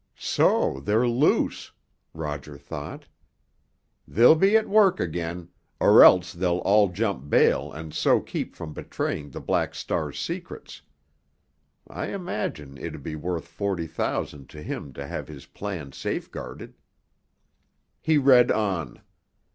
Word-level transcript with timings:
"So 0.17 0.79
they're 0.79 1.07
loose!" 1.07 1.73
Roger 2.15 2.57
thought. 2.57 3.05
"They'll 4.07 4.33
be 4.33 4.57
at 4.57 4.67
work 4.67 4.99
again—or 4.99 6.03
else 6.03 6.33
they'll 6.33 6.57
all 6.57 6.87
jump 6.89 7.29
bail 7.29 7.71
and 7.71 7.93
so 7.93 8.19
keep 8.19 8.55
from 8.55 8.73
betraying 8.73 9.29
the 9.29 9.39
Black 9.39 9.75
Star's 9.75 10.17
secrets. 10.19 10.81
I 11.87 12.07
imagine 12.07 12.79
it'd 12.79 13.03
be 13.03 13.15
worth 13.15 13.47
forty 13.47 13.85
thousand 13.85 14.49
to 14.49 14.63
him 14.63 14.91
to 14.93 15.05
have 15.05 15.27
his 15.27 15.45
plans 15.45 15.97
safeguarded." 15.97 16.73
He 18.01 18.17
read 18.17 18.49
on. 18.51 19.03